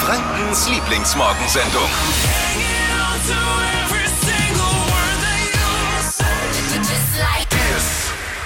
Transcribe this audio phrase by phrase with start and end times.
[0.00, 1.90] Frankens Lieblingsmorgensendung.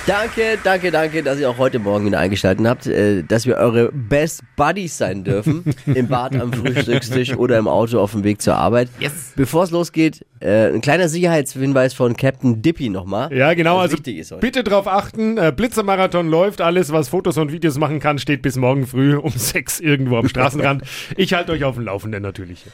[0.06, 3.90] Danke, danke, danke, dass ihr auch heute Morgen wieder eingeschaltet habt, äh, dass wir eure
[3.90, 5.64] Best Buddies sein dürfen.
[5.86, 8.90] Im Bad, am Frühstückstisch oder im Auto auf dem Weg zur Arbeit.
[9.00, 9.32] Yes.
[9.34, 13.34] Bevor es losgeht, äh, ein kleiner Sicherheitshinweis von Captain Dippy nochmal.
[13.34, 13.78] Ja, genau.
[13.78, 13.96] Also
[14.40, 15.38] bitte drauf achten.
[15.38, 16.60] Äh, Blitzermarathon läuft.
[16.60, 20.28] Alles, was Fotos und Videos machen kann, steht bis morgen früh um sechs irgendwo am
[20.28, 20.82] Straßenrand.
[21.16, 22.66] ich halte euch auf dem Laufenden natürlich.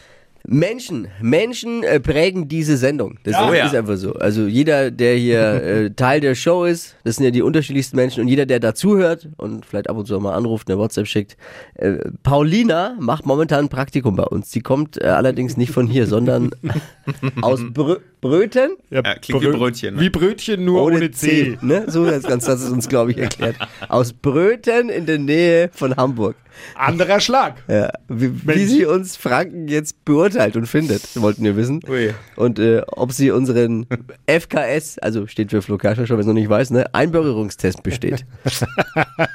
[0.46, 3.18] Menschen, Menschen äh, prägen diese Sendung.
[3.24, 3.44] Das Ja.
[3.44, 3.66] ist, Oh ja.
[3.66, 4.14] ist einfach so.
[4.14, 8.22] Also jeder, der hier äh, Teil der Show ist, das sind ja die unterschiedlichsten Menschen
[8.22, 11.36] und jeder, der dazuhört und vielleicht ab und zu mal anruft, eine WhatsApp schickt.
[11.74, 14.50] Äh, Paulina macht momentan ein Praktikum bei uns.
[14.50, 16.50] Die kommt äh, allerdings nicht von hier, sondern
[17.42, 20.00] aus Brö Bröten Ja, Ja, klingt wie Brö- Brötchen, ne?
[20.02, 21.58] Wie Brötchen, nur ohne, C.
[21.62, 21.84] Ne?
[21.88, 23.56] So ganz, ganz hat es uns, glaube ich, erklärt.
[23.88, 26.36] Aus Bröten in der Nähe von Hamburg.
[26.74, 27.54] Anderer Schlag.
[27.68, 31.80] Ja, wie, wie sie uns Franken jetzt beurteilt und findet, wollten wir wissen.
[31.88, 32.12] Ui.
[32.36, 33.86] Und äh, ob sie unseren
[34.26, 38.26] FKS, also steht für Flo Kerschner schon, wenn es noch nicht weiß, ne, Einbürgerungstest besteht.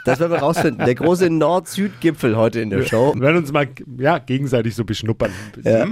[0.06, 0.86] das werden wir rausfinden.
[0.86, 3.14] Der große Nord-Süd-Gipfel heute in der Show.
[3.16, 5.32] Wir werden uns mal ja, gegenseitig so beschnuppern.
[5.64, 5.88] Ja.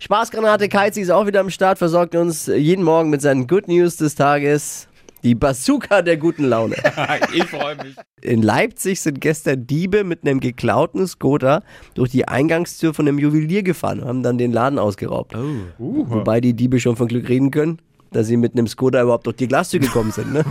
[0.00, 3.96] Spaßgranate Keizi ist auch wieder am Start, versorgt uns jeden Morgen mit seinen Good News
[3.96, 4.88] des Tages.
[5.22, 6.76] Die Bazooka der guten Laune.
[7.34, 7.96] ich freue mich.
[8.20, 13.64] In Leipzig sind gestern Diebe mit einem geklauten Skoter durch die Eingangstür von einem Juwelier
[13.64, 15.34] gefahren und haben dann den Laden ausgeraubt.
[15.34, 17.80] Uh, Wobei die Diebe schon von Glück reden können,
[18.16, 20.32] dass sie mit einem Skoter überhaupt durch die Glastür gekommen sind.
[20.32, 20.42] Ne?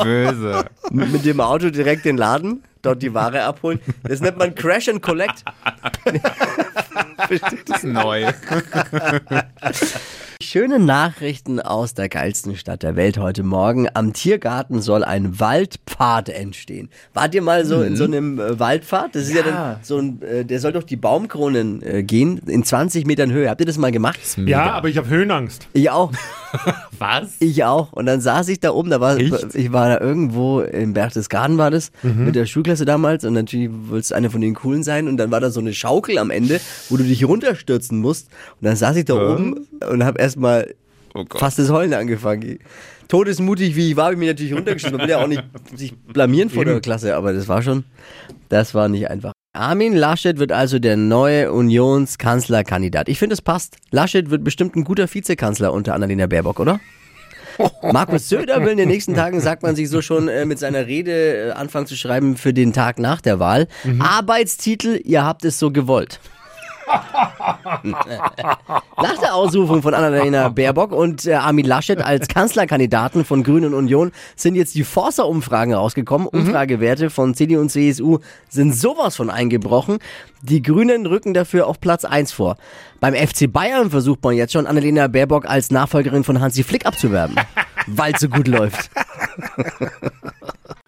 [0.00, 0.64] Böse.
[0.92, 3.80] mit, mit dem Auto direkt den Laden, dort die Ware abholen.
[4.04, 5.42] Das nennt man Crash and Collect.
[7.66, 8.32] Das ist neu.
[10.42, 13.88] Schöne Nachrichten aus der geilsten Stadt der Welt heute Morgen.
[13.94, 16.90] Am Tiergarten soll ein Waldpfad entstehen.
[17.14, 19.14] Wart ihr mal so in so einem äh, Waldpfad?
[19.14, 22.64] Das ist ja, dann so ein, äh, der soll durch die Baumkronen äh, gehen, in
[22.64, 23.48] 20 Metern Höhe.
[23.48, 24.18] Habt ihr das mal gemacht?
[24.44, 25.68] ja, aber ich habe Höhenangst.
[25.74, 26.12] Ich auch.
[26.98, 27.36] Was?
[27.40, 27.92] Ich auch.
[27.92, 31.70] Und dann saß ich da oben, da war, ich war da irgendwo im Berchtesgaden war
[31.70, 35.16] das, mit der Schulklasse damals und natürlich wolltest du eine von den coolen sein und
[35.16, 38.28] dann war da so eine Schaukel am Ende, wo du dich runterstürzen musst
[38.60, 40.74] und dann saß ich da oben und habe erstmal
[41.14, 41.40] Oh Gott.
[41.40, 42.58] fast das Heulen angefangen.
[43.08, 44.96] Todesmutig wie ich war, habe ich mich natürlich runtergeschossen.
[44.96, 45.42] Man will ja auch nicht
[45.76, 47.84] sich blamieren vor der Klasse, aber das war schon,
[48.48, 49.31] das war nicht einfach.
[49.54, 53.10] Armin Laschet wird also der neue Unionskanzlerkandidat.
[53.10, 53.76] Ich finde, es passt.
[53.90, 56.80] Laschet wird bestimmt ein guter Vizekanzler unter Annalena Baerbock, oder?
[57.92, 60.86] Markus Söder will in den nächsten Tagen, sagt man sich so schon, äh, mit seiner
[60.86, 63.68] Rede äh, anfangen zu schreiben für den Tag nach der Wahl.
[63.98, 66.18] Arbeitstitel, ihr habt es so gewollt.
[67.82, 73.74] Nach der Ausrufung von Annalena Baerbock und äh, Armin Laschet als Kanzlerkandidaten von Grünen und
[73.74, 76.28] Union sind jetzt die Forsa-Umfragen rausgekommen.
[76.28, 79.98] Umfragewerte von CDU und CSU sind sowas von eingebrochen.
[80.42, 82.56] Die Grünen rücken dafür auf Platz 1 vor.
[83.00, 87.36] Beim FC Bayern versucht man jetzt schon, Annalena Baerbock als Nachfolgerin von Hansi Flick abzuwerben,
[87.86, 88.90] weil es so gut läuft.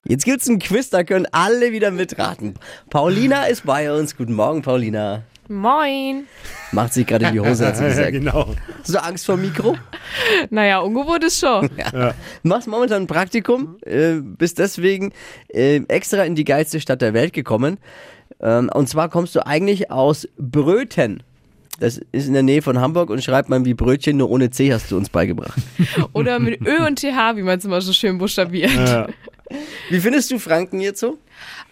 [0.06, 2.56] Jetzt gibt's ein Quiz, da können alle wieder mitraten.
[2.90, 4.18] Paulina ist bei uns.
[4.18, 5.22] Guten Morgen, Paulina.
[5.48, 6.26] Moin.
[6.72, 8.12] Macht sich gerade in die Hose, hat sie Ja, gesagt.
[8.12, 8.54] genau.
[8.80, 9.76] Hast du Angst vor dem Mikro?
[10.50, 11.68] Naja, ungewohnt ist schon.
[11.92, 15.12] Du machst momentan ein Praktikum, äh, bist deswegen
[15.48, 17.78] äh, extra in die geilste Stadt der Welt gekommen.
[18.40, 21.22] Ähm, und zwar kommst du eigentlich aus Bröten.
[21.80, 24.72] Das ist in der Nähe von Hamburg und schreibt man wie Brötchen, nur ohne C
[24.72, 25.58] hast du uns beigebracht.
[26.12, 28.70] Oder mit Ö und TH, wie man es immer so schön buchstabiert.
[28.72, 29.08] Ja.
[29.90, 31.18] Wie findest du Franken jetzt so?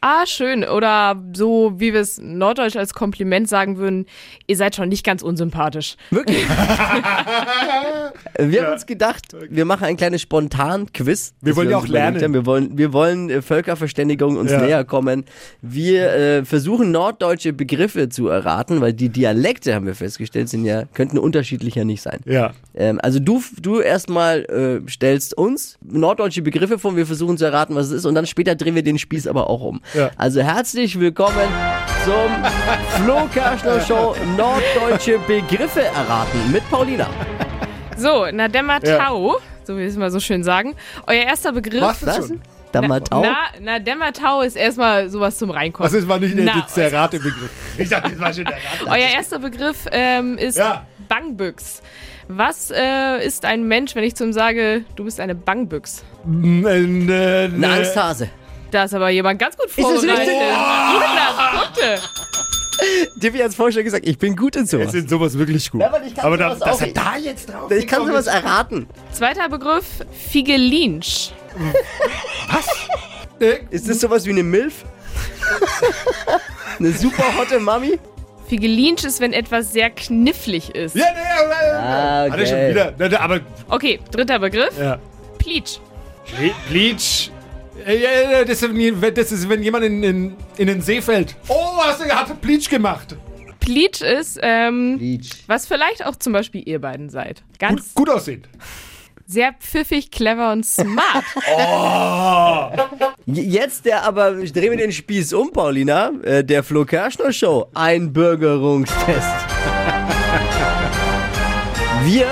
[0.04, 0.64] Ah, schön.
[0.64, 4.06] Oder so, wie wir es norddeutsch als Kompliment sagen würden,
[4.48, 5.94] ihr seid schon nicht ganz unsympathisch.
[6.10, 6.44] Wirklich?
[8.38, 11.34] wir haben uns gedacht, wir machen ein kleines Spontan-Quiz.
[11.40, 12.20] Wir wollen ja auch lernen.
[12.20, 12.34] haben.
[12.34, 14.60] Wir wollen, wir wollen äh, Völkerverständigung uns Ja.
[14.60, 15.24] näher kommen.
[15.60, 20.82] Wir äh, versuchen norddeutsche Begriffe zu erraten, weil die Dialekte, haben wir festgestellt, sind ja,
[20.94, 22.18] könnten unterschiedlicher nicht sein.
[22.24, 22.54] Ja.
[22.74, 27.76] Ähm, also du, du erstmal äh, stellst uns norddeutsche Begriffe vor, wir versuchen zu erraten,
[27.76, 29.80] was es ist und dann später drehen wir den Spieß aber auch um.
[29.94, 30.10] Ja.
[30.16, 31.48] Also herzlich willkommen
[32.04, 37.06] zum Flo Kerschner Show Norddeutsche Begriffe erraten mit Paulina.
[37.96, 38.98] So, Nademma Ja.
[38.98, 40.74] Tau, so wie wir es mal so schön sagen.
[41.06, 41.82] Euer erster Begriff.
[41.82, 42.06] Was?
[42.06, 42.32] Was?
[42.72, 43.22] Damatau?
[43.22, 45.84] Na, Nademma Tau ist erstmal sowas zum Reinkommen.
[45.86, 47.50] Also es war nicht Na, der Ratebegriff.
[47.76, 48.90] Ich dachte, das war schon der Rate.
[48.90, 50.86] Euer erster Begriff ähm, ist Ja.
[51.08, 51.82] Bangbüchs.
[52.28, 56.02] Was äh, ist ein Mensch, wenn ich zu ihm sage, du bist eine Bangbüchs?
[56.24, 57.68] Ne, ne, Eine ne.
[57.68, 58.30] Angsthase.
[58.72, 60.18] Da ist aber jemand ganz gut das vorbereitet.
[60.18, 60.36] richtig?
[60.40, 61.98] 100 Punkte.
[63.16, 64.90] Dir hat vorhin schon gesagt, ich bin gut in Es sowas.
[64.90, 65.82] sind sowas wirklich gut.
[65.82, 68.32] Ja, aber ich kann aber da, dass er da jetzt drauf Ich kann sowas ist.
[68.34, 68.88] erraten.
[69.12, 69.84] Zweiter Begriff,
[70.30, 71.30] Figelinsch.
[73.40, 74.84] Äh, Ist das sowas wie eine Milf?
[76.78, 77.98] Eine super hotte Mami?
[78.48, 80.94] Figelinsch ist, wenn etwas sehr knifflig ist.
[80.96, 83.20] Ja, nee, ja, Ah, Hat er schon wieder.
[83.20, 84.76] Aber Okay, dritter Begriff.
[84.78, 84.98] ja.
[85.38, 85.78] Pleatsch.
[86.68, 87.30] Bleach.
[87.30, 87.41] Äh,
[87.86, 91.36] ja, ja, Das ist, wenn- das ist, wenn jemand in, in, in den See fällt.
[91.48, 93.16] Oh, was er hat Bleach gemacht.
[93.60, 95.30] Pleatsch ist, ähm, Bleach.
[95.46, 97.42] was vielleicht auch zum Beispiel ihr beiden seid.
[97.58, 98.48] Ganz Gut, gut aussehend.
[99.26, 101.24] sehr pfiffig, clever und smart.
[103.26, 107.32] J- Jetzt der aber, ich drehe mir den Spieß um, Paulina, äh, der Flo Kerschner
[107.32, 107.66] Show.
[107.74, 109.06] Einbürgerungstest.
[112.04, 112.26] Wir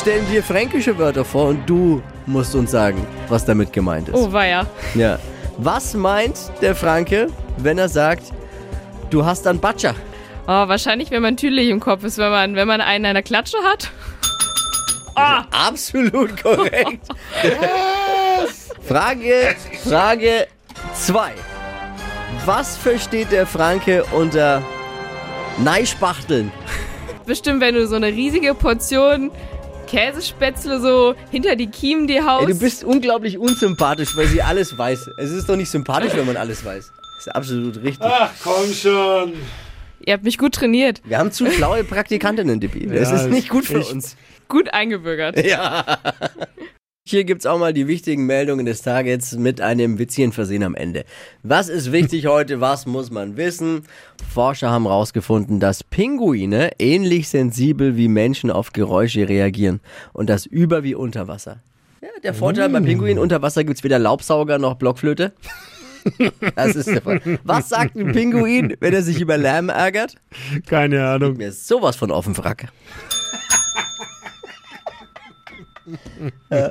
[0.00, 4.14] stellen dir fränkische Wörter vor und du musst uns sagen, was damit gemeint ist.
[4.14, 4.66] Oh, weia.
[4.94, 5.18] Ja.
[5.58, 7.26] Was meint der Franke,
[7.58, 8.32] wenn er sagt,
[9.10, 9.94] du hast einen Batscher?
[10.46, 13.58] Oh, wahrscheinlich, wenn man tüdelig im Kopf ist, wenn man, wenn man einen der Klatsche
[13.62, 13.90] hat.
[15.16, 17.06] Ah, Absolut korrekt.
[18.88, 19.54] Frage,
[19.86, 20.46] Frage
[20.94, 21.32] 2.
[22.46, 24.62] Was versteht der Franke unter
[25.58, 26.50] Neispachteln?
[27.26, 29.30] bestimmt, wenn du so eine riesige Portion
[29.90, 32.46] Käsespätzle so hinter die Kiemen dir haust.
[32.46, 35.10] Ey, du bist unglaublich unsympathisch, weil sie alles weiß.
[35.18, 36.92] Es ist doch nicht sympathisch, wenn man alles weiß.
[37.16, 37.98] Das ist absolut richtig.
[38.00, 39.32] Ach, komm schon.
[40.06, 42.86] Ihr habt mich gut trainiert, Wir haben zu schlaue Praktikantinnen, Dippi.
[42.86, 44.16] Das Ja, ist nicht gut für uns.
[44.48, 45.36] gut eingebürgert.
[47.10, 51.04] Hier gibt's auch mal die wichtigen Meldungen des Tages mit einem Witzchen versehen am Ende.
[51.42, 52.60] Was ist wichtig heute?
[52.60, 53.82] Was muss man wissen?
[54.32, 59.80] Forscher haben herausgefunden, dass Pinguine ähnlich sensibel wie Menschen auf Geräusche reagieren.
[60.12, 61.56] Und das über wie unter Wasser.
[62.00, 65.32] Ja, der Vorteil bei Pinguinen unter Wasser gibt's weder Laubsauger noch Blockflöte.
[66.54, 67.20] Das ist der Fall.
[67.42, 70.14] Was sagt ein Pinguin, wenn er sich über Lärm ärgert?
[70.64, 71.38] Keine Ahnung.
[71.38, 72.68] Mir ist sowas von auf dem Wrack.
[76.50, 76.70] Äh,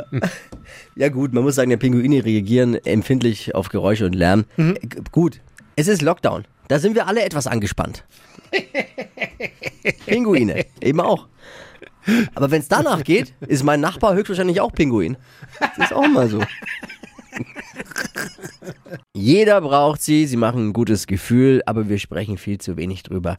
[0.95, 4.45] ja gut, man muss sagen, der Pinguine reagieren empfindlich auf Geräusche und Lärm.
[4.57, 5.42] Äh, g- gut,
[5.75, 6.45] es ist Lockdown.
[6.68, 8.04] Da sind wir alle etwas angespannt.
[10.06, 11.27] Pinguine, eben auch.
[12.36, 15.18] Aber wenn es danach geht, ist mein Nachbar höchstwahrscheinlich auch Pinguin.
[15.77, 16.39] Das ist auch mal so.
[19.19, 23.36] Jeder braucht sie, sie machen ein gutes Gefühl, aber wir sprechen viel zu wenig drüber.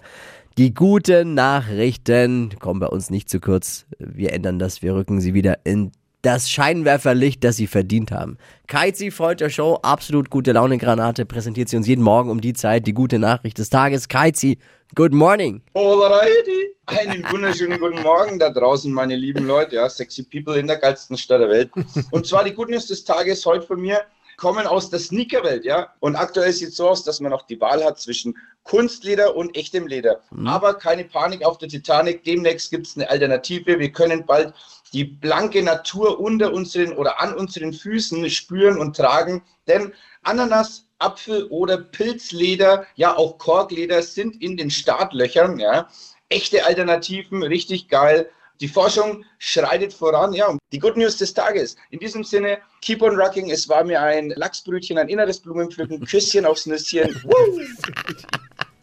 [0.59, 3.87] Die guten Nachrichten kommen bei uns nicht zu kurz.
[3.99, 5.91] Wir ändern das, wir rücken sie wieder in
[6.21, 8.37] das Scheinwerferlicht, das sie verdient haben.
[8.67, 12.53] Kaizi freut der Show, absolut gute Laune Granate, präsentiert sie uns jeden Morgen um die
[12.53, 14.07] Zeit, die gute Nachricht des Tages.
[14.07, 14.59] Kaizi,
[14.95, 15.63] good morning.
[15.73, 16.75] Alrighty.
[16.85, 21.17] Einen wunderschönen guten Morgen da draußen, meine lieben Leute, ja, sexy people in der geilsten
[21.17, 21.71] Stadt der Welt.
[22.11, 24.03] Und zwar die Good News des Tages heute von mir
[24.41, 25.93] kommen aus der Sneakerwelt, ja.
[26.01, 29.55] Und aktuell sieht es so aus, dass man noch die Wahl hat zwischen Kunstleder und
[29.55, 30.23] echtem Leder.
[30.47, 32.25] Aber keine Panik auf der Titanic.
[32.25, 33.79] Demnächst gibt es eine Alternative.
[33.79, 34.55] Wir können bald
[34.95, 39.43] die blanke Natur unter unseren oder an unseren Füßen spüren und tragen.
[39.69, 39.93] Denn
[40.23, 45.59] Ananas, Apfel oder Pilzleder, ja auch Korkleder sind in den Startlöchern.
[45.59, 45.89] Ja.
[46.31, 48.31] Echte Alternativen, richtig geil.
[48.61, 50.33] Die Forschung schreitet voran.
[50.33, 51.77] Ja, und die Good News des Tages.
[51.91, 53.51] In diesem Sinne, keep on rocking.
[53.51, 57.15] Es war mir ein Lachsbrötchen, ein inneres Blumenpflücken, Küsschen aufs Nüsschen.
[57.25, 57.61] Woo!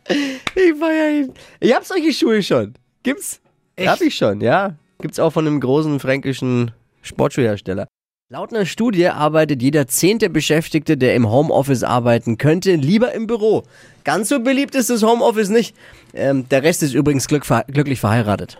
[0.09, 1.33] Ich feier ihn.
[1.59, 2.75] Ich hab solche Schuhe schon.
[3.03, 3.41] Gibt's?
[3.77, 4.77] Hab ich schon, ja.
[5.01, 6.71] Gibt's auch von einem großen fränkischen
[7.01, 7.87] Sportschuhhersteller.
[8.29, 13.63] Laut einer Studie arbeitet jeder zehnte Beschäftigte, der im Homeoffice arbeiten könnte, lieber im Büro.
[14.03, 15.75] Ganz so beliebt ist das Homeoffice nicht.
[16.13, 18.57] Ähm, der Rest ist übrigens glück, glücklich verheiratet.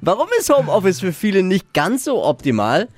[0.00, 2.88] Warum ist Homeoffice für viele nicht ganz so optimal?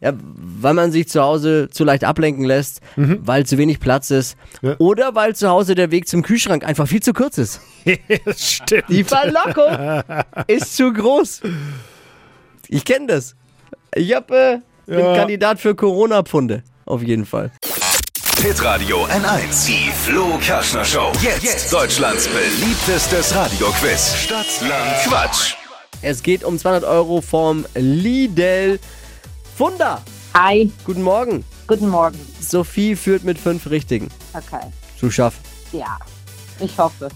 [0.00, 4.36] Ja, weil man sich zu Hause zu leicht ablenken lässt, weil zu wenig Platz ist
[4.60, 4.74] Ja.
[4.78, 7.60] oder weil zu Hause der Weg zum Kühlschrank einfach viel zu kurz ist.
[8.36, 8.84] Stimmt.
[8.88, 10.02] Die Verlockung
[10.48, 11.42] ist zu groß.
[12.68, 13.36] Ich kenne das.
[13.94, 15.14] Ich hab, äh, bin Ja.
[15.14, 16.64] Kandidat für Corona-Pfunde.
[16.84, 17.52] Auf jeden Fall.
[18.42, 19.66] Hitradio N1.
[19.66, 21.12] Die Flo Kerschner Show.
[21.22, 24.16] Jetzt, Deutschlands beliebtestes Radioquiz.
[24.16, 25.54] Stadt, Land, Quatsch.
[26.02, 28.80] Es geht um 200 Euro vom Lidl
[29.56, 30.02] Funda.
[30.34, 31.44] Hi, Guten Morgen.
[31.68, 32.18] guten Morgen.
[32.40, 34.08] Sophie führt mit fünf Richtigen.
[34.34, 34.66] Okay,
[34.98, 35.38] Zu schaffen.
[35.70, 35.96] ja,
[36.58, 37.10] ich hoffe.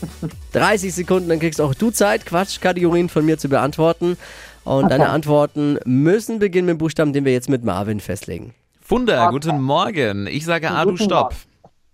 [0.52, 4.16] 30 Sekunden, dann kriegst auch du Zeit, Quatschkategorien von mir zu beantworten.
[4.64, 8.54] Und deine Antworten müssen beginnen mit dem Buchstaben, den wir jetzt mit Marvin festlegen.
[8.90, 9.32] Funda, Okay.
[9.34, 10.26] guten Morgen.
[10.26, 11.32] Ich sage A, du stopp.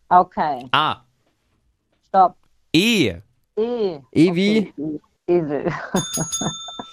[0.09, 1.03] Okay, A.
[2.09, 2.37] stopp.
[2.75, 3.17] E.
[3.55, 3.99] E.
[4.13, 4.73] E wie?
[4.79, 5.67] Okay, Esel.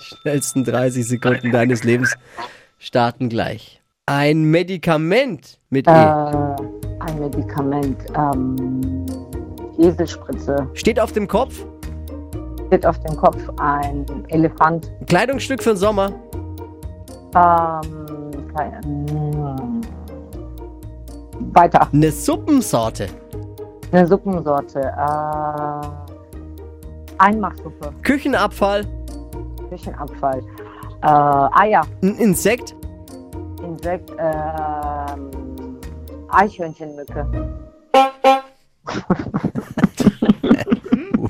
[0.02, 2.14] Schnellsten 30 Sekunden deines Lebens
[2.80, 3.82] starten gleich.
[4.06, 5.96] Ein Medikament mit Äh, E.
[7.00, 7.98] ein Medikament.
[8.14, 9.06] Ähm,
[9.78, 10.68] Eselspritze.
[10.74, 11.66] Steht auf dem Kopf.
[12.68, 14.92] Steht auf dem Kopf ein Elefant.
[15.08, 16.12] Kleidungsstück für den Sommer.
[17.36, 19.73] Ähm, kein, mm,
[21.56, 21.88] Weiter.
[21.92, 23.08] Eine Suppensorte.
[23.92, 24.80] Eine Suppensorte.
[24.80, 25.88] Äh,
[27.18, 27.94] Einmachsuppe.
[28.02, 28.86] Küchenabfall.
[29.70, 30.42] Küchenabfall.
[31.02, 31.86] Äh, Eier.
[32.02, 32.76] Ein Insekt.
[33.64, 34.12] Insekt.
[34.18, 35.78] Ähm,
[36.30, 37.28] Eichhörnchenmücke.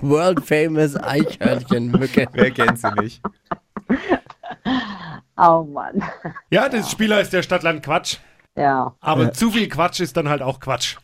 [0.01, 2.27] World famous Eichhörnchenmücke.
[2.31, 3.21] Wer kennt sie nicht?
[5.35, 6.03] Oh Mann.
[6.51, 8.17] Ja, das Spiel heißt der Stadtland Quatsch.
[8.55, 8.95] Ja.
[8.99, 10.97] Aber zu viel Quatsch ist dann halt auch Quatsch.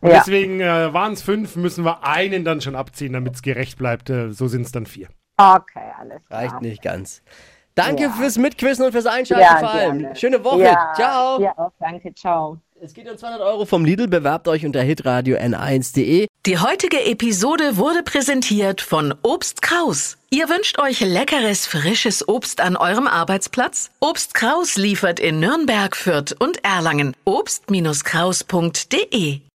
[0.00, 0.18] Und Ja.
[0.18, 4.10] deswegen äh, waren es fünf, müssen wir einen dann schon abziehen, damit es gerecht bleibt.
[4.10, 5.08] Äh, so sind es dann vier.
[5.38, 6.40] Okay, alles klar.
[6.42, 7.22] Reicht nicht ganz.
[7.74, 8.10] Danke Ja.
[8.10, 9.98] fürs Mitquissen und fürs Einschalten Ja, vor allem.
[9.98, 10.16] gerne.
[10.16, 10.62] Schöne Woche.
[10.62, 11.40] Ja, Ciao.
[11.40, 12.14] Ja, auch, danke.
[12.14, 12.58] Ciao.
[12.86, 14.06] Es geht um 200 Euro vom Lidl.
[14.06, 16.28] Bewerbt euch unter hitradio n1.de.
[16.46, 20.18] Die heutige Episode wurde präsentiert von Obst Kraus.
[20.30, 23.90] Ihr wünscht euch leckeres, frisches Obst an eurem Arbeitsplatz?
[23.98, 27.16] Obst Kraus liefert in Nürnberg, Fürth und Erlangen.
[27.24, 29.40] Obst-Kraus.de